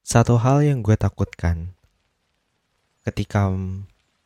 Satu 0.00 0.40
hal 0.40 0.64
yang 0.64 0.80
gue 0.80 0.96
takutkan 0.96 1.76
ketika 3.04 3.52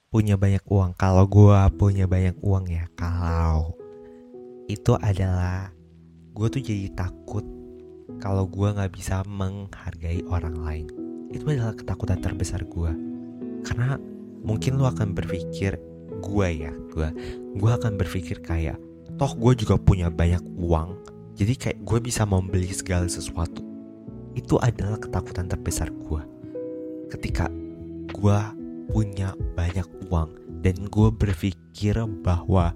punya 0.06 0.38
banyak 0.38 0.62
uang, 0.70 0.94
kalau 0.94 1.26
gue 1.26 1.58
punya 1.74 2.06
banyak 2.06 2.38
uang 2.46 2.70
ya, 2.70 2.86
kalau 2.94 3.74
itu 4.70 4.94
adalah 5.02 5.74
gue 6.30 6.46
tuh 6.46 6.62
jadi 6.62 6.94
takut 6.94 7.42
kalau 8.22 8.46
gue 8.46 8.70
nggak 8.70 8.94
bisa 8.94 9.26
menghargai 9.26 10.22
orang 10.30 10.54
lain. 10.62 10.86
Itu 11.34 11.42
adalah 11.50 11.74
ketakutan 11.74 12.22
terbesar 12.22 12.62
gue, 12.62 12.92
karena 13.66 13.98
mungkin 14.46 14.78
lu 14.78 14.86
akan 14.86 15.10
berpikir 15.10 15.74
gue 16.22 16.48
ya, 16.54 16.70
gue, 16.94 17.08
gue 17.58 17.70
akan 17.74 17.98
berpikir 17.98 18.46
kayak, 18.46 18.78
toh 19.18 19.34
gue 19.34 19.58
juga 19.58 19.74
punya 19.74 20.06
banyak 20.06 20.40
uang, 20.54 21.02
jadi 21.34 21.58
kayak 21.58 21.78
gue 21.82 21.98
bisa 21.98 22.22
membeli 22.22 22.70
segala 22.70 23.10
sesuatu 23.10 23.73
itu 24.34 24.58
adalah 24.58 24.98
ketakutan 24.98 25.46
terbesar 25.46 25.90
gue 25.90 26.22
ketika 27.10 27.46
gue 28.10 28.38
punya 28.90 29.34
banyak 29.54 29.86
uang 30.10 30.30
dan 30.62 30.76
gue 30.90 31.08
berpikir 31.10 31.94
bahwa 32.22 32.74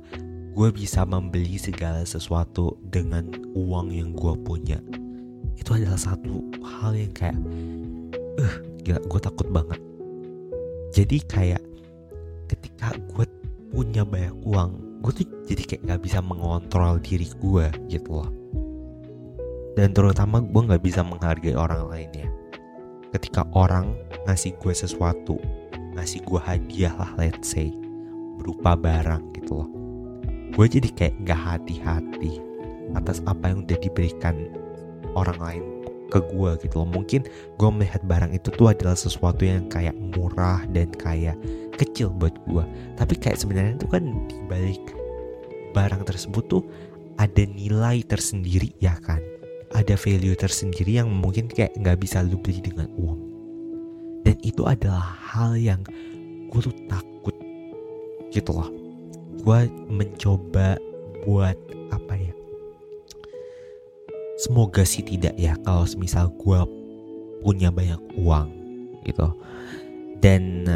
gue 0.54 0.68
bisa 0.74 1.06
membeli 1.06 1.58
segala 1.58 2.02
sesuatu 2.02 2.78
dengan 2.82 3.30
uang 3.54 3.94
yang 3.94 4.10
gue 4.14 4.34
punya 4.42 4.78
itu 5.58 5.70
adalah 5.74 5.98
satu 5.98 6.46
hal 6.62 6.94
yang 6.94 7.12
kayak 7.14 7.38
eh 8.38 8.54
gila 8.86 9.02
gue 9.02 9.20
takut 9.20 9.48
banget. 9.50 9.80
Jadi 10.94 11.18
kayak 11.26 11.62
ketika 12.48 12.94
gue 13.12 13.26
punya 13.68 14.06
banyak 14.06 14.32
uang 14.46 15.02
gue 15.04 15.12
tuh 15.22 15.26
jadi 15.46 15.62
kayak 15.62 15.82
gak 15.84 16.00
bisa 16.02 16.18
mengontrol 16.24 16.98
diri 16.98 17.28
gue 17.28 17.66
gitu 17.86 18.18
loh 18.18 18.30
dan 19.74 19.92
terutama 19.92 20.40
gue 20.40 20.62
nggak 20.68 20.82
bisa 20.84 21.04
menghargai 21.04 21.58
orang 21.58 21.88
lain 21.90 22.10
ya. 22.14 22.28
Ketika 23.08 23.48
orang 23.56 23.96
ngasih 24.28 24.56
gue 24.60 24.74
sesuatu 24.76 25.40
ngasih 25.96 26.22
gue 26.22 26.40
hadiah 26.40 26.94
lah 26.94 27.10
let's 27.18 27.50
say 27.50 27.74
berupa 28.38 28.78
barang 28.78 29.34
gitu 29.34 29.64
loh 29.64 29.68
gue 30.54 30.66
jadi 30.66 30.88
kayak 30.94 31.14
nggak 31.26 31.40
hati-hati 31.42 32.38
atas 32.94 33.18
apa 33.26 33.50
yang 33.50 33.66
udah 33.66 33.78
diberikan 33.82 34.48
orang 35.18 35.38
lain 35.42 35.64
ke 36.08 36.24
gue 36.24 36.50
gitu 36.64 36.82
loh. 36.82 36.88
Mungkin 36.88 37.28
gue 37.60 37.68
melihat 37.68 38.00
barang 38.06 38.32
itu 38.32 38.48
tuh 38.54 38.72
adalah 38.72 38.96
sesuatu 38.96 39.44
yang 39.44 39.68
kayak 39.68 39.92
murah 39.94 40.64
dan 40.72 40.88
kayak 40.96 41.36
kecil 41.78 42.10
buat 42.10 42.34
gue 42.50 42.64
tapi 42.98 43.14
kayak 43.14 43.38
sebenarnya 43.38 43.78
itu 43.78 43.86
kan 43.86 44.02
dibalik 44.26 44.82
barang 45.70 46.02
tersebut 46.02 46.44
tuh 46.50 46.62
ada 47.22 47.44
nilai 47.46 48.02
tersendiri 48.02 48.74
ya 48.82 48.98
kan 48.98 49.22
ada 49.72 49.94
value 49.96 50.36
tersendiri 50.36 51.00
yang 51.00 51.12
mungkin 51.12 51.48
kayak 51.48 51.76
nggak 51.76 52.00
bisa 52.00 52.24
lu 52.24 52.40
beli 52.40 52.60
dengan 52.64 52.88
uang. 52.96 53.20
Dan 54.24 54.36
itu 54.44 54.64
adalah 54.64 55.02
hal 55.32 55.56
yang 55.56 55.80
gue 56.48 56.60
tuh 56.60 56.76
takut 56.88 57.36
gitu 58.32 58.50
loh. 58.52 58.70
Gue 59.44 59.68
mencoba 59.88 60.76
buat 61.24 61.56
apa 61.92 62.14
ya? 62.16 62.32
Semoga 64.38 64.86
sih 64.86 65.02
tidak 65.02 65.34
ya 65.34 65.58
kalau 65.66 65.84
misal 65.98 66.30
gue 66.36 66.60
punya 67.42 67.68
banyak 67.68 68.00
uang 68.20 68.48
gitu. 69.04 69.28
Dan 70.18 70.66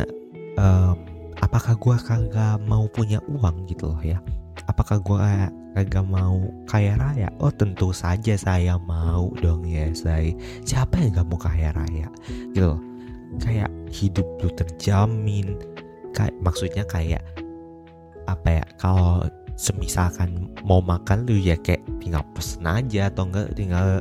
um, 0.58 0.96
apakah 1.40 1.74
gue 1.76 1.96
kagak 2.02 2.56
mau 2.64 2.86
punya 2.90 3.18
uang 3.28 3.66
gitu 3.66 3.90
loh 3.90 4.02
ya? 4.02 4.18
Apakah 4.70 5.02
gue 5.02 5.18
kagak 5.72 6.06
mau 6.06 6.38
kaya 6.68 6.96
raya? 6.96 7.28
Oh 7.40 7.52
tentu 7.52 7.90
saja 7.92 8.36
saya 8.36 8.76
mau 8.76 9.32
dong 9.40 9.64
ya 9.64 9.88
saya. 9.96 10.32
Siapa 10.64 11.00
yang 11.00 11.16
gak 11.16 11.28
mau 11.28 11.40
kaya 11.40 11.72
raya? 11.72 12.08
Gitu 12.28 12.62
loh. 12.62 12.80
Kayak 13.40 13.72
hidup 13.88 14.26
lu 14.44 14.50
terjamin. 14.52 15.56
Kayak 16.12 16.36
maksudnya 16.44 16.84
kayak 16.84 17.24
apa 18.28 18.60
ya? 18.60 18.64
Kalau 18.76 19.26
semisalkan 19.56 20.48
mau 20.64 20.80
makan 20.80 21.28
lu 21.28 21.36
ya 21.36 21.56
kayak 21.60 21.84
tinggal 22.00 22.24
pesen 22.32 22.64
aja 22.64 23.12
atau 23.12 23.28
enggak 23.28 23.52
tinggal 23.54 24.00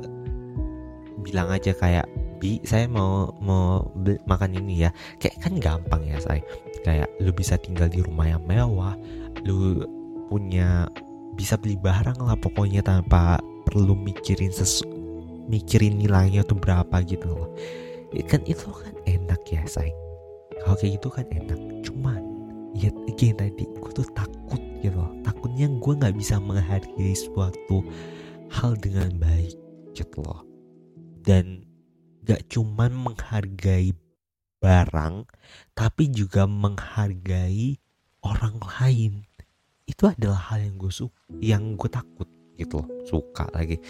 bilang 1.21 1.51
aja 1.53 1.75
kayak 1.75 2.07
bi 2.41 2.57
saya 2.65 2.89
mau 2.89 3.29
mau 3.37 3.85
beli, 3.93 4.17
makan 4.25 4.57
ini 4.57 4.87
ya 4.87 4.89
kayak 5.21 5.37
kan 5.37 5.53
gampang 5.61 6.01
ya 6.09 6.17
saya 6.17 6.41
kayak 6.81 7.05
lu 7.21 7.29
bisa 7.29 7.53
tinggal 7.61 7.85
di 7.85 8.01
rumah 8.01 8.25
yang 8.25 8.41
mewah 8.49 8.97
lu 9.45 9.85
punya 10.25 10.89
bisa 11.35 11.55
beli 11.55 11.79
barang 11.79 12.19
lah 12.19 12.37
pokoknya 12.37 12.83
tanpa 12.83 13.39
perlu 13.67 13.95
mikirin 13.95 14.51
sesu 14.51 15.01
mikirin 15.51 15.99
nilainya 15.99 16.47
tuh 16.47 16.55
berapa 16.55 17.03
gitu 17.03 17.27
loh. 17.27 17.49
Kan 18.27 18.43
itu 18.47 18.71
kan 18.71 18.95
enak 19.03 19.43
ya 19.51 19.63
say. 19.67 19.91
Kalau 20.63 20.79
kayak 20.79 20.99
gitu 20.99 21.07
kan 21.11 21.27
enak. 21.27 21.59
Cuman 21.83 22.21
ya 22.71 22.87
again 23.11 23.35
tadi 23.35 23.67
gue 23.67 23.91
tuh 23.91 24.07
takut 24.15 24.61
gitu 24.79 24.95
loh. 24.95 25.11
Takutnya 25.27 25.67
gue 25.67 25.93
nggak 25.99 26.15
bisa 26.15 26.39
menghargai 26.39 27.11
suatu 27.11 27.83
hal 28.51 28.79
dengan 28.79 29.11
baik 29.19 29.55
gitu 29.91 30.23
loh. 30.23 30.47
Dan 31.21 31.67
gak 32.23 32.49
cuman 32.53 32.93
menghargai 32.93 33.97
barang 34.61 35.25
tapi 35.73 36.13
juga 36.13 36.45
menghargai 36.45 37.81
orang 38.21 38.61
lain 38.61 39.25
itu 39.91 40.07
adalah 40.07 40.39
hal 40.55 40.63
yang 40.63 40.79
gue 40.79 40.87
suka 40.87 41.19
yang 41.43 41.75
gue 41.75 41.91
takut 41.91 42.29
gitu 42.55 42.79
loh 42.79 42.87
suka 43.03 43.49
lagi. 43.51 43.81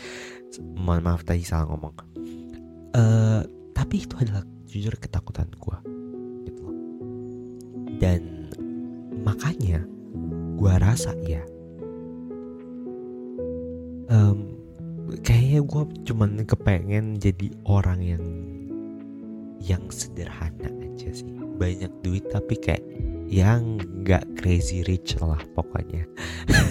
Mohon 0.58 1.02
maaf 1.06 1.22
tadi 1.22 1.46
salah 1.46 1.70
ngomong. 1.70 1.94
Uh, 2.92 3.46
tapi 3.78 4.04
itu 4.04 4.16
adalah 4.18 4.44
jujur 4.66 4.98
ketakutan 4.98 5.48
gue 5.54 5.78
gitu 6.50 6.62
loh. 6.66 6.78
Dan 8.02 8.50
makanya 9.22 9.86
gue 10.58 10.74
rasa 10.82 11.14
ya 11.22 11.44
um, 14.10 14.58
kayaknya 15.22 15.62
gue 15.62 15.84
cuman 16.10 16.42
kepengen 16.42 17.22
jadi 17.22 17.48
orang 17.70 18.00
yang 18.02 18.26
yang 19.62 19.84
sederhana 19.94 20.74
aja 20.82 21.14
sih. 21.14 21.30
Banyak 21.62 21.94
duit 22.02 22.26
tapi 22.34 22.58
kayak 22.58 22.82
yang 23.32 23.80
gak 24.04 24.28
crazy 24.36 24.84
rich 24.84 25.16
lah 25.24 25.40
pokoknya. 25.56 26.04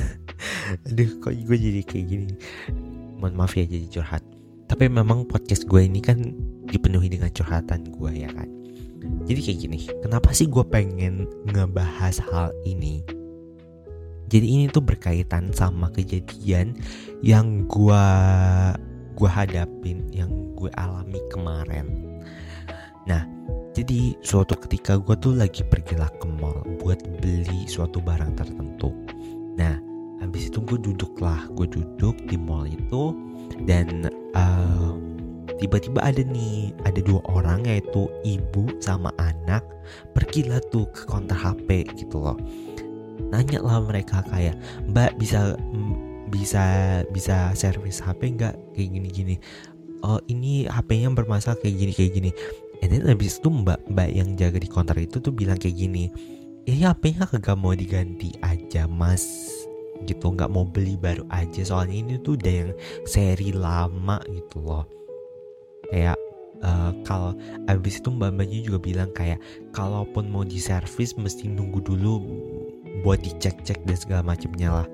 Aduh 0.92 1.10
kok 1.24 1.32
gue 1.32 1.56
jadi 1.56 1.80
kayak 1.80 2.04
gini? 2.06 2.32
Mohon 3.16 3.34
maaf 3.40 3.56
ya 3.56 3.64
jadi 3.64 3.88
curhat. 3.88 4.20
Tapi 4.68 4.92
memang 4.92 5.24
podcast 5.24 5.64
gue 5.64 5.80
ini 5.80 6.04
kan 6.04 6.20
dipenuhi 6.68 7.08
dengan 7.08 7.32
curhatan 7.32 7.88
gue 7.88 8.12
ya 8.12 8.28
kan? 8.30 8.46
Jadi 9.24 9.40
kayak 9.40 9.58
gini 9.64 9.78
kenapa 10.04 10.36
sih 10.36 10.52
gue 10.52 10.60
pengen 10.68 11.24
ngebahas 11.48 12.20
hal 12.28 12.52
ini? 12.68 13.00
Jadi 14.30 14.46
ini 14.46 14.64
tuh 14.68 14.84
berkaitan 14.84 15.50
sama 15.56 15.88
kejadian 15.90 16.76
yang 17.24 17.64
gue 17.66 18.04
gue 19.16 19.30
hadapin 19.32 20.06
yang 20.12 20.52
gue 20.54 20.68
alami 20.76 21.18
kemarin. 21.32 21.88
Nah 23.08 23.24
jadi 23.80 24.12
suatu 24.20 24.60
ketika 24.60 25.00
gue 25.00 25.16
tuh 25.16 25.32
lagi 25.32 25.64
pergilah 25.64 26.12
ke 26.20 26.28
mall 26.28 26.60
buat 26.84 27.00
beli 27.24 27.64
suatu 27.64 27.96
barang 28.04 28.36
tertentu. 28.36 28.92
Nah, 29.56 29.80
habis 30.20 30.52
itu 30.52 30.60
gue 30.60 30.76
duduk 30.76 31.16
lah, 31.16 31.48
gue 31.56 31.64
duduk 31.64 32.12
di 32.28 32.36
mall 32.36 32.68
itu 32.68 33.16
dan 33.64 34.12
um, 34.36 35.16
tiba-tiba 35.56 35.96
ada 36.04 36.20
nih, 36.20 36.76
ada 36.84 37.00
dua 37.00 37.24
orang 37.32 37.64
yaitu 37.64 38.04
ibu 38.20 38.68
sama 38.84 39.16
anak 39.16 39.64
pergilah 40.12 40.60
tuh 40.68 40.84
ke 40.92 41.08
konter 41.08 41.40
HP 41.40 41.88
gitu 41.96 42.20
loh. 42.20 42.36
Nanya 43.32 43.64
lah 43.64 43.80
mereka 43.80 44.20
kayak, 44.28 44.60
Mbak 44.92 45.16
bisa 45.16 45.56
bisa 46.28 46.64
bisa 47.16 47.56
servis 47.56 47.96
HP 47.96 48.36
nggak 48.36 48.54
kayak 48.76 48.88
gini-gini? 48.92 49.40
Oh 50.04 50.20
ini 50.28 50.68
HP-nya 50.68 51.12
bermasalah 51.16 51.56
kayak 51.60 51.76
gini 51.76 51.92
kayak 51.92 52.12
gini 52.12 52.30
And 52.80 52.88
then 52.96 53.04
abis 53.12 53.40
itu 53.40 53.48
mbak 53.52 53.84
mbak 53.92 54.08
yang 54.08 54.36
jaga 54.40 54.56
di 54.56 54.68
konter 54.68 54.96
itu 54.96 55.20
tuh 55.20 55.32
bilang 55.32 55.60
kayak 55.60 55.76
gini 55.76 56.08
ini 56.64 56.84
HP-nya 56.84 57.28
kagak 57.28 57.56
mau 57.60 57.76
diganti 57.76 58.36
aja 58.40 58.88
mas. 58.88 59.24
Gitu 60.08 60.32
nggak 60.32 60.48
mau 60.48 60.64
beli 60.64 60.96
baru 60.96 61.24
aja 61.28 61.60
soalnya 61.60 61.96
ini 62.00 62.14
tuh 62.20 62.40
udah 62.40 62.54
yang 62.64 62.70
seri 63.04 63.52
lama 63.52 64.20
gitu 64.28 64.64
loh. 64.64 64.84
Kayak 65.92 66.16
uh, 66.64 66.92
kalau 67.04 67.36
abis 67.68 68.00
itu 68.00 68.08
mbak 68.08 68.32
mbaknya 68.36 68.60
juga 68.64 68.78
bilang 68.80 69.10
kayak 69.12 69.40
kalaupun 69.76 70.32
mau 70.32 70.44
diservis 70.44 71.16
mesti 71.20 71.52
nunggu 71.52 71.84
dulu 71.84 72.24
buat 73.04 73.20
dicek-cek 73.20 73.84
dan 73.84 73.96
segala 73.96 74.22
macamnya 74.24 74.84
lah. 74.84 74.86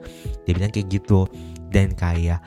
Dia 0.46 0.58
bilang 0.58 0.74
kayak 0.74 0.90
gitu. 0.90 1.30
Dan 1.70 1.92
kayak 1.98 2.42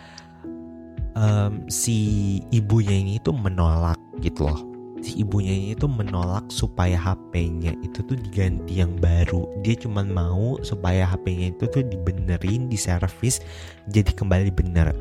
um, 1.16 1.64
si 1.68 2.40
ibunya 2.56 2.98
ini 3.04 3.20
tuh 3.24 3.36
menolak 3.36 4.00
gitu 4.24 4.48
loh 4.48 4.69
si 5.00 5.24
ibunya 5.24 5.52
ini 5.52 5.74
tuh 5.76 5.92
menolak 5.92 6.48
supaya 6.52 6.96
HP-nya 6.96 7.76
itu 7.84 8.00
tuh 8.04 8.16
diganti 8.16 8.80
yang 8.80 8.96
baru. 9.00 9.48
Dia 9.64 9.76
cuma 9.80 10.04
mau 10.06 10.60
supaya 10.62 11.08
HP-nya 11.08 11.56
itu 11.56 11.66
tuh 11.68 11.84
dibenerin, 11.86 12.68
diservis 12.68 13.44
jadi 13.92 14.12
kembali 14.12 14.52
bener. 14.54 14.96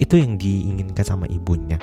Itu 0.00 0.18
yang 0.18 0.36
diinginkan 0.40 1.04
sama 1.04 1.26
ibunya. 1.28 1.78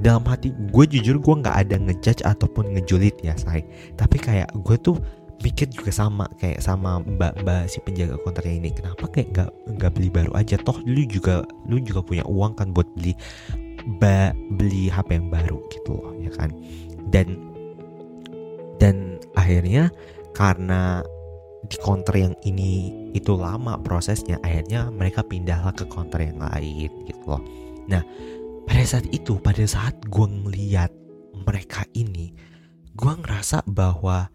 dalam 0.00 0.24
hati 0.24 0.48
gue 0.72 0.84
jujur 0.88 1.20
gue 1.20 1.34
nggak 1.44 1.56
ada 1.60 1.76
ngejudge 1.76 2.24
ataupun 2.24 2.72
ngejulit 2.72 3.20
ya 3.20 3.36
say 3.36 3.60
tapi 4.00 4.16
kayak 4.16 4.48
gue 4.64 4.80
tuh 4.80 4.96
mikir 5.40 5.72
juga 5.72 5.88
sama 5.90 6.28
kayak 6.36 6.60
sama 6.60 7.00
mbak 7.00 7.40
mbak 7.40 7.64
si 7.68 7.80
penjaga 7.80 8.20
konternya 8.20 8.60
ini 8.60 8.70
kenapa 8.76 9.08
kayak 9.08 9.28
nggak 9.32 9.50
nggak 9.76 9.90
beli 9.96 10.08
baru 10.12 10.32
aja 10.36 10.60
toh 10.60 10.76
lu 10.84 11.02
juga 11.08 11.44
lu 11.64 11.80
juga 11.80 12.04
punya 12.04 12.24
uang 12.28 12.52
kan 12.60 12.76
buat 12.76 12.88
beli 12.92 13.16
ba, 13.96 14.36
beli 14.52 14.92
HP 14.92 15.16
yang 15.16 15.28
baru 15.32 15.64
gitu 15.72 15.96
loh 15.96 16.12
ya 16.20 16.28
kan 16.36 16.52
dan 17.08 17.40
dan 18.76 19.20
akhirnya 19.36 19.88
karena 20.36 21.04
di 21.68 21.76
counter 21.80 22.16
yang 22.16 22.34
ini 22.42 22.90
itu 23.12 23.36
lama 23.36 23.76
prosesnya 23.78 24.40
akhirnya 24.40 24.88
mereka 24.88 25.20
pindahlah 25.20 25.76
ke 25.76 25.84
counter 25.86 26.24
yang 26.24 26.40
lain 26.40 26.90
gitu 27.04 27.24
loh. 27.28 27.42
Nah 27.86 28.00
pada 28.64 28.84
saat 28.86 29.06
itu 29.12 29.36
pada 29.38 29.62
saat 29.68 29.94
gue 30.08 30.26
ngeliat 30.26 30.90
mereka 31.44 31.84
ini 31.92 32.32
gue 32.96 33.12
ngerasa 33.12 33.62
bahwa 33.68 34.32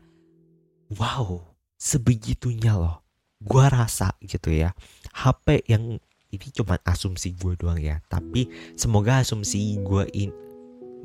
wow 0.94 1.42
sebegitunya 1.76 2.78
loh. 2.78 3.02
Gue 3.42 3.66
rasa 3.68 4.16
gitu 4.24 4.50
ya 4.54 4.72
HP 5.12 5.68
yang 5.70 6.00
ini 6.34 6.48
cuma 6.52 6.76
asumsi 6.84 7.34
gue 7.36 7.56
doang 7.56 7.80
ya 7.80 8.04
tapi 8.12 8.50
semoga 8.76 9.24
asumsi 9.24 9.80
gue 9.80 10.04
in, 10.12 10.32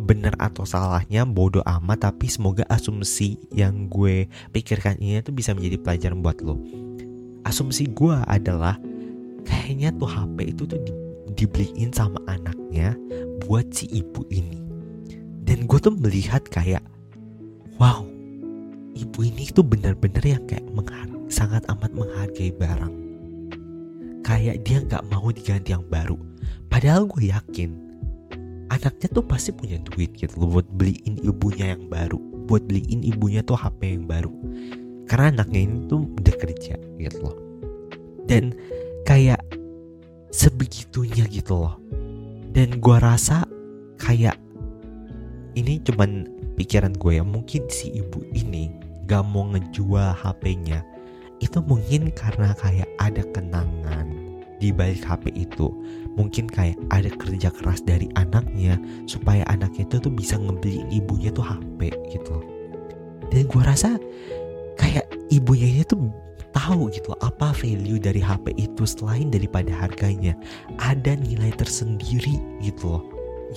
bener 0.01 0.33
atau 0.41 0.65
salahnya 0.65 1.29
bodoh 1.29 1.65
amat 1.65 2.11
tapi 2.11 2.27
semoga 2.33 2.65
asumsi 2.73 3.37
yang 3.53 3.87
gue 3.93 4.27
pikirkan 4.51 4.97
ini 4.99 5.21
tuh 5.21 5.37
bisa 5.37 5.53
menjadi 5.53 5.77
pelajaran 5.81 6.25
buat 6.25 6.41
lo. 6.41 6.57
Asumsi 7.45 7.89
gue 7.93 8.17
adalah 8.29 8.81
kayaknya 9.45 9.93
tuh 9.97 10.09
HP 10.09 10.57
itu 10.57 10.63
tuh 10.65 10.81
di, 10.81 10.93
dibeliin 11.37 11.93
sama 11.93 12.21
anaknya 12.29 12.97
buat 13.45 13.69
si 13.73 13.89
ibu 13.93 14.25
ini. 14.33 14.61
Dan 15.45 15.69
gue 15.69 15.79
tuh 15.83 15.93
melihat 15.93 16.45
kayak 16.49 16.85
wow 17.77 18.05
ibu 18.97 19.19
ini 19.25 19.49
tuh 19.53 19.65
bener-bener 19.65 20.23
yang 20.25 20.45
kayak 20.49 20.61
sangat 21.31 21.63
amat 21.71 21.95
menghargai 21.95 22.53
barang. 22.53 22.95
Kayak 24.21 24.61
dia 24.67 24.79
nggak 24.85 25.07
mau 25.09 25.31
diganti 25.33 25.73
yang 25.73 25.87
baru. 25.87 26.19
Padahal 26.69 27.07
gue 27.07 27.31
yakin 27.31 27.90
anaknya 28.71 29.09
tuh 29.11 29.27
pasti 29.27 29.51
punya 29.51 29.77
duit 29.83 30.15
gitu 30.15 30.39
loh 30.39 30.59
buat 30.59 30.69
beliin 30.71 31.19
ibunya 31.21 31.75
yang 31.75 31.91
baru. 31.91 32.17
Buat 32.47 32.71
beliin 32.71 33.03
ibunya 33.03 33.43
tuh 33.43 33.59
HP 33.59 33.99
yang 33.99 34.07
baru. 34.07 34.31
Karena 35.11 35.43
anaknya 35.43 35.61
ini 35.67 35.77
tuh 35.91 36.07
udah 36.07 36.35
kerja 36.39 36.79
gitu 36.79 37.19
loh. 37.21 37.37
Dan 38.25 38.55
kayak 39.03 39.43
sebegitunya 40.31 41.27
gitu 41.27 41.67
loh. 41.67 41.75
Dan 42.51 42.79
gua 42.79 43.03
rasa 43.03 43.43
kayak 43.99 44.39
ini 45.59 45.83
cuman 45.83 46.31
pikiran 46.55 46.95
gue 46.95 47.19
ya 47.19 47.25
mungkin 47.27 47.67
si 47.73 47.91
ibu 47.91 48.23
ini 48.37 48.71
gak 49.11 49.27
mau 49.27 49.49
ngejual 49.51 50.15
HP-nya 50.15 50.85
itu 51.41 51.59
mungkin 51.65 52.13
karena 52.13 52.53
kayak 52.55 52.87
ada 53.01 53.25
kenangan 53.33 54.20
di 54.61 54.71
balik 54.71 55.03
HP 55.03 55.33
itu. 55.35 55.73
Mungkin 56.15 56.47
kayak 56.47 56.77
ada 56.93 57.09
kerja 57.09 57.49
keras 57.49 57.81
dari 57.81 58.07
anaknya 58.15 58.77
supaya 59.09 59.43
anaknya 59.49 59.89
itu 59.89 59.97
tuh 59.99 60.13
bisa 60.13 60.37
ngebeliin 60.37 60.93
ibunya 60.93 61.33
tuh 61.33 61.43
HP 61.43 61.91
gitu. 62.13 62.37
Dan 63.33 63.49
gue 63.49 63.63
rasa 63.65 63.97
kayak 64.77 65.09
ibunya 65.33 65.81
ini 65.81 65.83
tuh 65.89 66.13
tahu 66.53 66.91
gitu 66.93 67.15
apa 67.23 67.55
value 67.55 68.03
dari 68.03 68.21
HP 68.21 68.53
itu 68.61 68.85
selain 68.85 69.33
daripada 69.33 69.73
harganya. 69.73 70.37
Ada 70.77 71.17
nilai 71.17 71.51
tersendiri 71.57 72.37
gitu 72.61 73.01
loh 73.01 73.05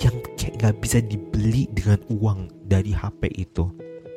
yang 0.02 0.14
kayak 0.34 0.58
gak 0.58 0.76
bisa 0.82 0.98
dibeli 1.04 1.70
dengan 1.70 2.00
uang 2.10 2.50
dari 2.66 2.90
HP 2.90 3.30
itu. 3.36 3.70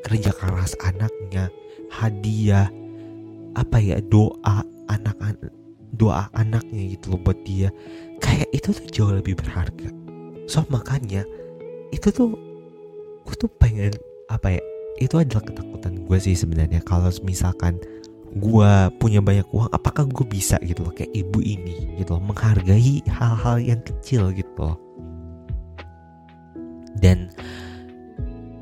Kerja 0.08 0.32
keras 0.32 0.72
anaknya 0.82 1.52
hadiah 1.92 2.72
apa 3.58 3.82
ya 3.82 3.98
doa 4.08 4.62
anak-anak 4.88 5.67
doa 5.96 6.28
anaknya 6.36 6.98
gitu 6.98 7.16
loh 7.16 7.22
buat 7.22 7.40
dia. 7.48 7.72
Kayak 8.20 8.50
itu 8.52 8.70
tuh 8.74 8.88
jauh 8.92 9.14
lebih 9.14 9.38
berharga. 9.38 9.90
So 10.50 10.64
makanya 10.68 11.24
itu 11.94 12.12
tuh 12.12 12.36
gue 13.28 13.36
tuh 13.36 13.52
pengen 13.60 13.92
apa 14.32 14.60
ya 14.60 14.62
itu 14.98 15.20
adalah 15.20 15.44
ketakutan 15.46 16.04
gue 16.04 16.18
sih 16.18 16.36
sebenarnya. 16.36 16.82
Kalau 16.84 17.12
misalkan 17.24 17.80
gue 18.38 18.72
punya 19.00 19.24
banyak 19.24 19.48
uang 19.56 19.72
apakah 19.72 20.04
gue 20.06 20.26
bisa 20.28 20.60
gitu 20.62 20.84
loh 20.84 20.94
kayak 20.94 21.10
ibu 21.16 21.40
ini 21.40 21.96
gitu 21.98 22.20
loh 22.20 22.24
menghargai 22.24 23.02
hal-hal 23.08 23.58
yang 23.62 23.80
kecil 23.86 24.34
gitu 24.36 24.52
loh. 24.58 24.78
Dan 26.98 27.30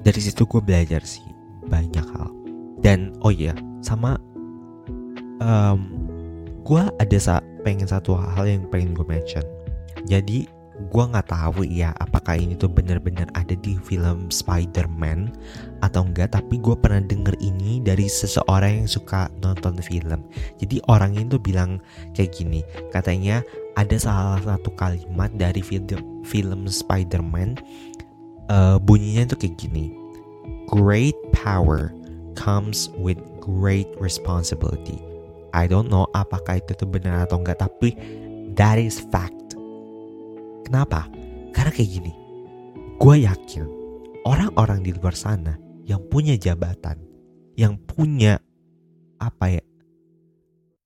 dari 0.03 0.21
situ 0.21 0.43
gue 0.45 0.61
belajar 0.61 1.01
sih 1.01 1.23
banyak 1.65 2.03
hal. 2.03 2.29
Dan 2.83 3.15
oh 3.25 3.33
iya 3.33 3.55
sama 3.81 4.19
um, 5.41 5.94
gue 6.65 6.81
ada 6.97 7.17
sa 7.21 7.39
pengen 7.61 7.85
satu 7.85 8.17
hal 8.17 8.49
yang 8.49 8.65
pengen 8.73 8.97
gue 8.97 9.05
mention. 9.05 9.45
Jadi 10.09 10.49
gue 10.75 11.03
nggak 11.07 11.31
tahu 11.31 11.63
ya 11.63 11.95
apakah 12.03 12.35
ini 12.35 12.51
tuh 12.59 12.67
bener-bener 12.67 13.23
ada 13.31 13.55
di 13.55 13.79
film 13.79 14.27
Spider-Man 14.27 15.31
atau 15.79 16.03
enggak 16.03 16.35
tapi 16.35 16.59
gue 16.59 16.75
pernah 16.75 16.99
denger 16.99 17.31
ini 17.39 17.79
dari 17.79 18.11
seseorang 18.11 18.83
yang 18.83 18.89
suka 18.89 19.31
nonton 19.39 19.79
film. 19.79 20.27
Jadi 20.59 20.83
orang 20.91 21.15
ini 21.15 21.31
tuh 21.31 21.39
bilang 21.39 21.79
kayak 22.11 22.35
gini 22.35 22.59
katanya 22.91 23.39
ada 23.79 23.95
salah 23.95 24.41
satu 24.43 24.73
kalimat 24.75 25.31
dari 25.37 25.63
film 25.63 26.25
film 26.27 26.67
Spider-Man 26.67 27.61
uh, 28.49 28.77
bunyinya 28.81 29.31
tuh 29.31 29.39
kayak 29.39 29.55
gini 29.61 29.93
great 30.67 31.15
power 31.31 31.93
comes 32.35 32.89
with 32.97 33.19
great 33.39 33.87
responsibility 34.01 35.14
I 35.55 35.71
don't 35.71 35.87
know 35.87 36.11
apakah 36.11 36.59
itu 36.59 36.75
tuh 36.75 36.91
benar 36.91 37.23
atau 37.23 37.39
enggak 37.39 37.63
tapi 37.63 37.95
that 38.59 38.75
is 38.75 38.99
fact. 39.07 39.55
Kenapa? 40.67 41.07
Karena 41.55 41.71
kayak 41.71 41.89
gini. 41.89 42.11
Gue 42.99 43.23
yakin 43.23 43.63
orang-orang 44.27 44.83
di 44.83 44.91
luar 44.91 45.15
sana 45.15 45.55
yang 45.87 46.03
punya 46.11 46.35
jabatan, 46.35 46.99
yang 47.55 47.79
punya 47.79 48.41
apa 49.21 49.55
ya, 49.55 49.63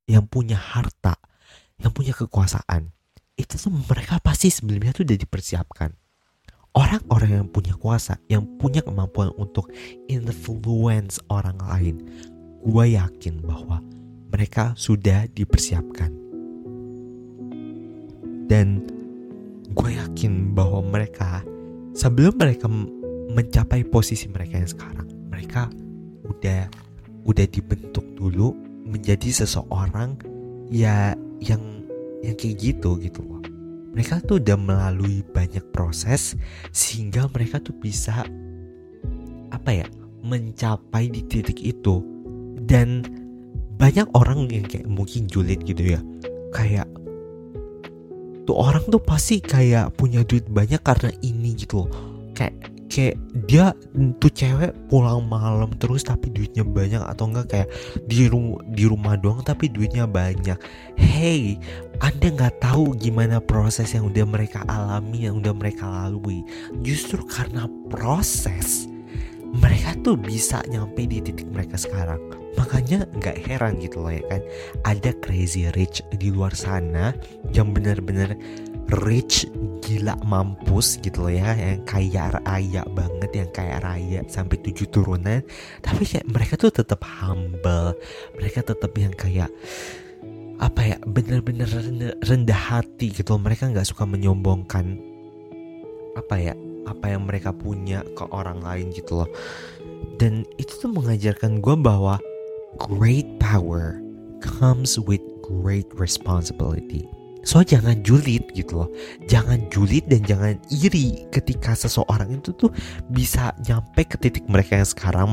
yang 0.06 0.28
punya 0.28 0.60
harta, 0.60 1.18
yang 1.80 1.96
punya 1.96 2.14
kekuasaan, 2.14 2.92
itu 3.40 3.56
tuh 3.56 3.72
mereka 3.72 4.20
pasti 4.20 4.52
sebelumnya 4.52 4.92
tuh 4.92 5.08
udah 5.08 5.18
dipersiapkan. 5.18 5.96
Orang-orang 6.76 7.42
yang 7.42 7.48
punya 7.50 7.74
kuasa, 7.74 8.22
yang 8.30 8.46
punya 8.62 8.86
kemampuan 8.86 9.34
untuk 9.40 9.74
influence 10.06 11.18
orang 11.32 11.58
lain, 11.58 11.96
gue 12.62 12.86
yakin 12.94 13.42
bahwa 13.42 13.82
mereka 14.40 14.72
sudah 14.80 15.28
dipersiapkan. 15.36 16.08
Dan 18.48 18.88
gue 19.76 19.92
yakin 20.00 20.56
bahwa 20.56 20.80
mereka 20.80 21.44
sebelum 21.92 22.40
mereka 22.40 22.72
mencapai 23.36 23.84
posisi 23.84 24.32
mereka 24.32 24.64
yang 24.64 24.72
sekarang, 24.72 25.12
mereka 25.28 25.68
udah 26.24 26.72
udah 27.28 27.46
dibentuk 27.52 28.08
dulu 28.16 28.56
menjadi 28.88 29.44
seseorang 29.44 30.16
ya 30.72 31.20
yang 31.44 31.84
yang 32.24 32.40
kayak 32.40 32.64
gitu 32.64 32.96
gitu 33.04 33.20
loh. 33.28 33.44
Mereka 33.92 34.24
tuh 34.24 34.40
udah 34.40 34.56
melalui 34.56 35.20
banyak 35.36 35.68
proses 35.76 36.40
sehingga 36.72 37.28
mereka 37.28 37.60
tuh 37.60 37.76
bisa 37.76 38.24
apa 39.52 39.84
ya 39.84 39.88
mencapai 40.24 41.12
di 41.12 41.28
titik 41.28 41.60
itu 41.60 42.00
dan 42.64 43.19
banyak 43.80 44.08
orang 44.12 44.52
yang 44.52 44.68
kayak 44.68 44.86
mungkin 44.92 45.26
julid 45.32 45.64
gitu 45.64 45.96
ya. 45.96 46.04
Kayak 46.52 46.92
tuh 48.44 48.60
orang 48.60 48.84
tuh 48.92 49.00
pasti 49.00 49.40
kayak 49.40 49.96
punya 49.96 50.28
duit 50.28 50.44
banyak 50.52 50.84
karena 50.84 51.10
ini 51.24 51.56
gitu 51.56 51.88
loh. 51.88 51.90
Kayak 52.36 52.76
kayak 52.90 53.16
dia 53.46 53.72
tuh 54.20 54.34
cewek 54.34 54.74
pulang 54.90 55.24
malam 55.30 55.72
terus 55.80 56.04
tapi 56.04 56.28
duitnya 56.34 56.66
banyak 56.66 57.00
atau 57.06 57.30
enggak 57.30 57.48
kayak 57.54 57.70
di 58.10 58.26
rumah 58.28 58.60
di 58.74 58.84
rumah 58.90 59.16
doang 59.16 59.40
tapi 59.48 59.72
duitnya 59.72 60.04
banyak. 60.04 60.60
Hey 61.00 61.56
anda 62.04 62.28
nggak 62.28 62.60
tahu 62.60 63.00
gimana 63.00 63.40
proses 63.40 63.96
yang 63.96 64.12
udah 64.12 64.28
mereka 64.28 64.68
alami 64.68 65.24
yang 65.30 65.40
udah 65.40 65.56
mereka 65.56 65.88
lalui. 65.88 66.44
Justru 66.84 67.24
karena 67.24 67.70
proses 67.88 68.92
mereka 69.56 69.96
tuh 70.04 70.20
bisa 70.20 70.60
nyampe 70.68 71.08
di 71.08 71.24
titik 71.24 71.48
mereka 71.48 71.80
sekarang 71.80 72.39
makanya 72.58 73.06
nggak 73.20 73.38
heran 73.46 73.78
gitu 73.78 74.02
loh 74.02 74.14
ya 74.14 74.24
kan? 74.30 74.42
Ada 74.88 75.12
crazy 75.22 75.70
rich 75.76 76.02
di 76.16 76.34
luar 76.34 76.56
sana 76.56 77.14
yang 77.54 77.76
benar-benar 77.76 78.34
rich 79.06 79.46
gila 79.86 80.18
mampus 80.26 80.98
gitu 81.02 81.30
loh 81.30 81.34
ya. 81.34 81.54
Yang 81.54 81.86
kaya 81.86 82.34
raya 82.42 82.84
banget 82.90 83.32
yang 83.34 83.50
kaya 83.54 83.78
raya 83.82 84.22
sampai 84.26 84.58
tujuh 84.66 84.90
turunan. 84.90 85.46
Tapi 85.86 86.04
kayak 86.06 86.28
mereka 86.30 86.58
tuh 86.58 86.74
tetap 86.74 87.06
humble. 87.06 87.94
Mereka 88.38 88.66
tetap 88.66 88.92
yang 88.98 89.14
kayak 89.14 89.54
apa 90.60 90.82
ya 90.84 90.98
bener-bener 91.08 91.72
rendah, 92.20 92.60
hati 92.60 93.16
gitu 93.16 93.38
loh. 93.38 93.42
mereka 93.42 93.72
nggak 93.72 93.88
suka 93.88 94.04
menyombongkan 94.04 95.00
apa 96.20 96.36
ya 96.36 96.54
apa 96.84 97.16
yang 97.16 97.24
mereka 97.24 97.56
punya 97.56 98.04
ke 98.18 98.28
orang 98.34 98.60
lain 98.60 98.92
gitu 98.92 99.24
loh. 99.24 99.30
Dan 100.20 100.44
itu 100.60 100.76
tuh 100.76 100.92
mengajarkan 100.92 101.64
gue 101.64 101.76
bahwa 101.80 102.20
great 102.80 103.28
power 103.44 104.00
comes 104.40 104.96
with 104.96 105.22
great 105.44 105.86
responsibility. 106.00 107.04
So 107.44 107.64
jangan 107.64 108.04
julid 108.04 108.52
gitu 108.56 108.84
loh. 108.84 108.90
Jangan 109.28 109.68
julid 109.72 110.08
dan 110.12 110.24
jangan 110.28 110.56
iri 110.72 111.24
Ketika 111.32 111.76
seseorang 111.76 112.40
itu 112.40 112.52
tuh 112.56 112.72
bisa 113.12 113.56
nyampe 113.68 114.04
ke 114.08 114.20
titik 114.20 114.46
mereka 114.48 114.80
yang 114.80 114.90
sekarang 114.90 115.30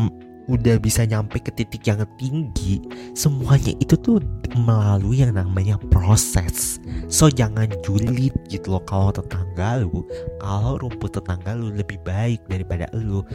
udah 0.47 0.79
bisa 0.79 1.03
nyampe 1.03 1.43
ke 1.43 1.51
titik 1.51 1.83
yang 1.91 2.03
tinggi 2.19 2.79
semuanya 3.19 3.75
itu 3.83 3.99
tuh 3.99 4.23
melalui 4.55 5.21
yang 5.21 5.35
namanya 5.35 5.77
proses. 5.91 6.79
So 7.11 7.27
jangan 7.29 7.71
julid 7.83 8.33
gitu 8.47 8.79
loh 8.79 8.83
kalau 8.87 9.11
tetangga 9.11 9.83
lu. 9.83 10.07
Kalau 10.39 10.79
rumput 10.79 11.19
tetangga 11.19 11.59
lu 11.59 11.75
lebih 11.75 11.99
baik 12.07 12.47
daripada 12.47 12.87
lu. 12.95 13.27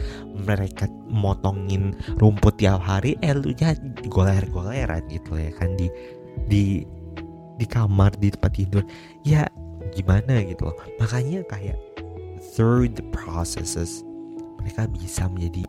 Mereka 0.48 0.88
motongin 1.12 1.92
rumput 2.16 2.56
tiap 2.58 2.80
hari 2.80 3.14
eh 3.20 3.36
lu 3.36 3.52
nya 3.60 3.76
goler-goleran 4.08 5.04
gitu 5.12 5.36
ya 5.36 5.52
kan 5.52 5.76
di 5.76 5.92
di 6.48 6.64
di 7.60 7.66
kamar 7.68 8.16
di 8.16 8.32
tempat 8.32 8.52
tidur. 8.56 8.84
Ya 9.22 9.46
gimana 9.92 10.40
gitu 10.42 10.72
loh. 10.72 10.76
Makanya 10.96 11.44
kayak 11.46 11.76
through 12.56 12.88
the 12.88 13.04
processes 13.12 14.02
mereka 14.62 14.86
bisa 14.90 15.26
menjadi 15.26 15.66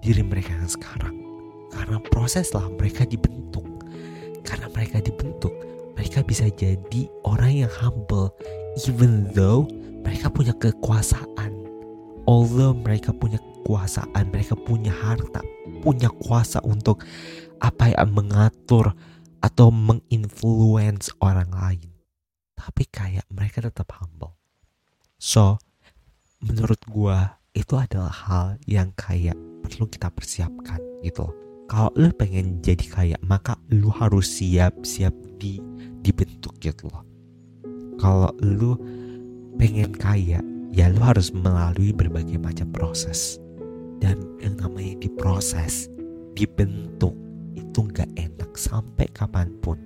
diri 0.00 0.24
mereka 0.24 0.52
yang 0.56 0.68
sekarang. 0.68 1.16
Karena 1.70 2.02
proseslah 2.10 2.66
mereka 2.76 3.06
dibentuk. 3.06 3.64
Karena 4.42 4.66
mereka 4.72 4.98
dibentuk, 5.04 5.52
mereka 5.94 6.24
bisa 6.24 6.48
jadi 6.56 7.06
orang 7.28 7.64
yang 7.64 7.72
humble 7.72 8.32
even 8.80 9.28
though 9.36 9.68
mereka 10.02 10.32
punya 10.32 10.56
kekuasaan. 10.56 11.52
Although 12.24 12.76
mereka 12.76 13.12
punya 13.12 13.36
kekuasaan, 13.40 14.30
mereka 14.30 14.54
punya 14.56 14.92
harta, 14.94 15.42
punya 15.84 16.08
kuasa 16.22 16.62
untuk 16.64 17.04
apa 17.60 17.92
ya 17.92 18.04
mengatur 18.08 18.96
atau 19.40 19.68
menginfluence 19.72 21.12
orang 21.20 21.50
lain. 21.52 21.90
Tapi 22.56 22.84
kayak 22.88 23.24
mereka 23.32 23.64
tetap 23.64 23.88
humble. 23.96 24.36
So, 25.20 25.60
menurut 26.40 26.80
gua 26.88 27.39
itu 27.50 27.74
adalah 27.74 28.14
hal 28.14 28.46
yang 28.70 28.94
kayak 28.94 29.34
perlu 29.66 29.90
kita 29.90 30.06
persiapkan 30.10 30.78
gitu 31.02 31.30
Kalau 31.70 31.94
lu 31.94 32.10
pengen 32.18 32.58
jadi 32.58 32.82
kaya, 32.90 33.16
maka 33.22 33.54
lu 33.70 33.94
harus 33.94 34.26
siap-siap 34.26 35.14
di 35.38 35.62
dibentuk 36.02 36.58
gitu 36.58 36.90
loh. 36.90 37.06
Kalau 37.94 38.34
lu 38.42 38.74
pengen 39.54 39.94
kaya, 39.94 40.42
ya 40.74 40.90
lu 40.90 40.98
harus 40.98 41.30
melalui 41.30 41.94
berbagai 41.94 42.42
macam 42.42 42.74
proses. 42.74 43.38
Dan 44.02 44.18
yang 44.42 44.58
namanya 44.58 44.98
diproses, 44.98 45.86
dibentuk, 46.34 47.14
itu 47.54 47.78
nggak 47.86 48.18
enak 48.18 48.50
sampai 48.58 49.06
kapan 49.14 49.54
pun. 49.62 49.78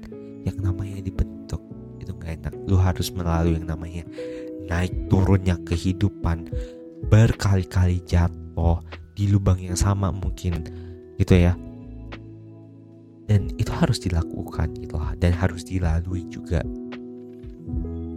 Yang 0.49 0.65
namanya 0.65 1.05
dibentuk, 1.05 1.61
itu 2.01 2.17
nggak 2.17 2.33
enak. 2.49 2.55
Lu 2.65 2.81
harus 2.81 3.13
melalui 3.13 3.61
yang 3.61 3.69
namanya 3.69 4.09
naik 4.73 4.97
turunnya 5.13 5.61
kehidupan, 5.69 6.49
berkali-kali 7.07 8.03
jatuh 8.09 8.81
di 9.15 9.31
lubang 9.31 9.61
yang 9.63 9.79
sama 9.79 10.11
mungkin 10.11 10.65
gitu 11.21 11.35
ya. 11.39 11.55
Dan 13.25 13.57
itu 13.57 13.73
harus 13.73 13.97
dilakukan 14.03 14.77
gitu 14.77 15.01
lah. 15.01 15.17
Dan 15.17 15.33
harus 15.33 15.65
dilalui 15.65 16.29
juga. 16.29 16.61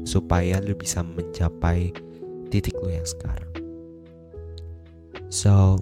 Supaya 0.03 0.59
lu 0.59 0.75
bisa 0.75 1.03
mencapai 1.03 1.95
titik 2.51 2.75
lu 2.79 2.91
yang 2.91 3.07
sekarang. 3.07 3.51
So 5.27 5.79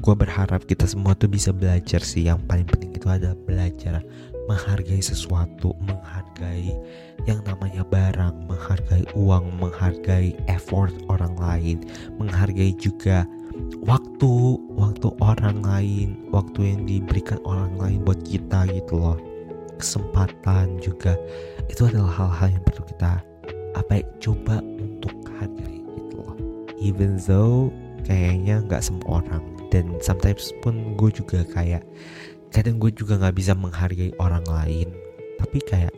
gue 0.00 0.14
berharap 0.16 0.64
kita 0.64 0.88
semua 0.88 1.12
tuh 1.16 1.28
bisa 1.28 1.52
belajar 1.52 2.00
sih. 2.00 2.28
Yang 2.28 2.44
paling 2.48 2.66
penting 2.68 2.90
itu 2.96 3.08
adalah 3.08 3.36
belajar 3.48 4.04
menghargai 4.50 4.98
sesuatu 4.98 5.70
menghargai 5.78 6.74
yang 7.30 7.38
namanya 7.46 7.86
barang 7.86 8.34
menghargai 8.50 9.06
uang 9.14 9.46
menghargai 9.62 10.34
effort 10.50 10.90
orang 11.06 11.38
lain 11.38 11.86
menghargai 12.18 12.74
juga 12.74 13.22
waktu 13.86 14.58
waktu 14.74 15.08
orang 15.22 15.62
lain 15.62 16.18
waktu 16.34 16.74
yang 16.74 16.80
diberikan 16.82 17.38
orang 17.46 17.78
lain 17.78 18.02
buat 18.02 18.20
kita 18.26 18.66
gitu 18.74 18.98
loh. 18.98 19.18
Kesempatan 19.80 20.76
juga 20.84 21.16
itu 21.72 21.88
adalah 21.88 22.12
hal-hal 22.12 22.60
yang 22.60 22.64
perlu 22.68 22.84
kita 22.84 23.24
apa 23.72 24.02
ya, 24.02 24.04
coba 24.20 24.60
untuk 24.60 25.14
hargai 25.40 25.80
gitu 25.80 26.16
loh. 26.20 26.36
Even 26.76 27.16
though 27.16 27.72
kayaknya 28.04 28.60
nggak 28.66 28.84
semua 28.84 29.22
orang 29.24 29.40
dan 29.70 29.96
sometimes 30.02 30.50
pun 30.60 30.98
gue 30.98 31.10
juga 31.14 31.46
kayak 31.46 31.86
kadang 32.50 32.82
gue 32.82 32.90
juga 32.94 33.18
nggak 33.18 33.36
bisa 33.36 33.52
menghargai 33.54 34.14
orang 34.18 34.44
lain. 34.46 34.88
Tapi 35.38 35.58
kayak 35.64 35.94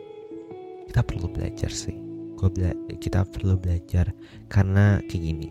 kita 0.89 1.01
perlu 1.03 1.27
belajar 1.29 1.69
sih. 1.73 1.97
Gue 2.39 2.49
bela 2.49 2.71
kita 3.01 3.25
perlu 3.27 3.59
belajar. 3.59 4.13
Karena 4.47 5.01
kayak 5.05 5.21
gini 5.21 5.49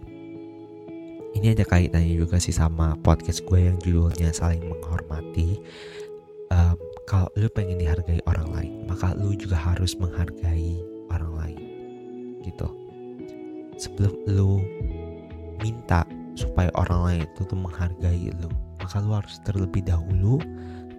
ini 1.32 1.56
ada 1.56 1.64
kaitannya 1.64 2.12
juga 2.12 2.36
sih 2.36 2.52
sama 2.52 2.92
podcast 3.00 3.40
gue 3.48 3.56
yang 3.56 3.76
judulnya 3.80 4.32
saling 4.36 4.62
menghormati. 4.68 5.56
Um, 6.52 6.76
kalau 7.08 7.28
lu 7.40 7.48
pengen 7.48 7.80
dihargai 7.80 8.20
orang 8.28 8.52
lain 8.52 8.72
maka 8.84 9.16
lu 9.16 9.32
juga 9.32 9.56
harus 9.56 9.96
menghargai 9.96 10.76
orang 11.08 11.32
lain. 11.40 11.60
Gitu. 12.44 12.68
Sebelum 13.80 14.12
lu 14.28 14.60
minta 15.64 16.04
supaya 16.36 16.68
orang 16.76 17.00
lain 17.08 17.20
itu 17.24 17.42
tuh 17.48 17.56
menghargai 17.56 18.28
lu 18.36 18.48
maka 18.76 19.00
lu 19.00 19.16
harus 19.16 19.40
terlebih 19.46 19.84
dahulu 19.84 20.42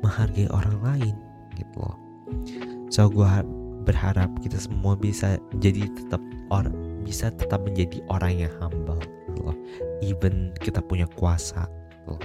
menghargai 0.04 0.52
orang 0.52 0.78
lain 0.84 1.16
gitu 1.56 1.80
loh. 1.80 1.98
So 2.92 3.10
gue 3.10 3.26
berharap 3.88 4.30
kita 4.44 4.60
semua 4.60 4.94
bisa 5.00 5.40
jadi 5.60 5.88
tetap 5.92 6.22
orang 6.52 6.76
bisa 7.04 7.32
tetap 7.36 7.64
menjadi 7.64 8.00
orang 8.12 8.48
yang 8.48 8.54
humble 8.60 9.00
gitu 9.00 9.42
loh. 9.44 9.58
Even 10.04 10.52
kita 10.60 10.84
punya 10.84 11.08
kuasa 11.16 11.66
gitu 11.68 12.16
loh. 12.16 12.24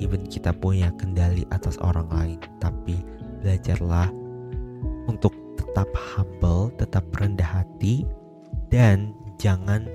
Even 0.00 0.26
kita 0.26 0.50
punya 0.50 0.90
kendali 0.98 1.46
atas 1.54 1.78
orang 1.80 2.08
lain 2.10 2.38
tapi 2.58 3.00
belajarlah 3.44 4.08
untuk 5.06 5.36
tetap 5.60 5.88
humble 5.94 6.72
tetap 6.80 7.04
rendah 7.18 7.46
hati 7.46 8.08
dan 8.72 9.12
jangan 9.36 9.86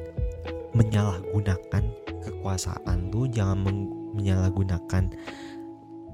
menyalahgunakan 0.78 1.84
kekuasaan 2.22 3.10
lu 3.10 3.26
jangan 3.32 3.90
menyalahgunakan 4.14 5.10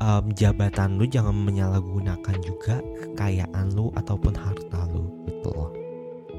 um, 0.02 0.32
jabatan 0.36 1.00
lu 1.00 1.06
jangan 1.08 1.36
menyalahgunakan 1.36 2.38
juga 2.44 2.82
kekayaan 3.04 3.76
lu 3.76 3.92
ataupun 3.96 4.34
harta 4.36 4.88
lu 4.92 5.08
gitu 5.28 5.50
loh. 5.54 5.72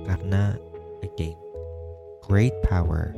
Karena 0.05 0.55
again 1.03 1.37
great 2.27 2.55
power 2.67 3.15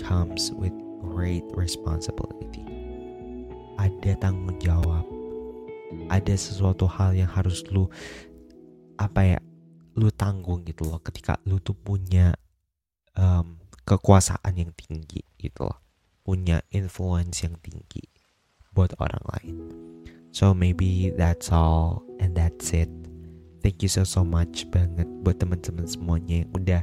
comes 0.00 0.54
with 0.56 0.74
great 1.02 1.44
responsibility. 1.58 2.64
Ada 3.80 4.16
tanggung 4.22 4.56
jawab. 4.62 5.04
Ada 6.08 6.38
sesuatu 6.38 6.88
hal 6.88 7.16
yang 7.18 7.28
harus 7.28 7.64
lu 7.68 7.90
apa 8.96 9.36
ya 9.36 9.40
lu 9.98 10.08
tanggung 10.08 10.64
gitu 10.64 10.88
loh 10.88 11.02
ketika 11.04 11.36
lu 11.44 11.60
tuh 11.60 11.76
punya 11.76 12.32
um, 13.18 13.60
kekuasaan 13.84 14.56
yang 14.56 14.72
tinggi 14.72 15.20
gitu 15.36 15.68
loh. 15.68 15.78
Punya 16.22 16.62
influence 16.70 17.42
yang 17.42 17.58
tinggi 17.58 18.11
buat 18.72 18.92
orang 18.98 19.24
lain. 19.36 19.56
So 20.32 20.56
maybe 20.56 21.12
that's 21.14 21.52
all 21.52 22.02
and 22.18 22.32
that's 22.32 22.72
it. 22.72 22.88
Thank 23.62 23.84
you 23.84 23.90
so 23.92 24.02
so 24.02 24.26
much 24.26 24.66
banget 24.72 25.06
buat 25.22 25.38
teman-teman 25.38 25.86
semuanya 25.86 26.42
yang 26.42 26.50
udah 26.56 26.82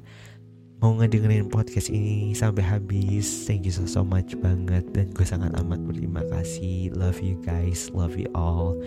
mau 0.79 0.95
ngedengerin 0.95 1.51
podcast 1.51 1.91
ini 1.91 2.31
sampai 2.31 2.63
habis. 2.63 3.27
Thank 3.43 3.67
you 3.67 3.73
so 3.75 3.83
so 3.83 4.01
much 4.05 4.37
banget 4.39 4.87
dan 4.95 5.11
gue 5.11 5.25
sangat 5.27 5.51
amat 5.59 5.83
berterima 5.83 6.23
kasih. 6.31 6.95
Love 6.95 7.19
you 7.19 7.35
guys, 7.43 7.91
love 7.91 8.15
you 8.15 8.31
all. 8.31 8.79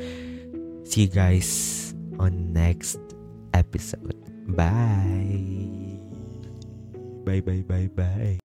See 0.89 1.05
you 1.05 1.13
guys 1.13 1.93
on 2.17 2.57
next 2.57 2.97
episode. 3.53 4.17
Bye. 4.57 6.01
Bye 7.29 7.45
bye 7.45 7.63
bye 7.67 7.93
bye. 7.93 8.41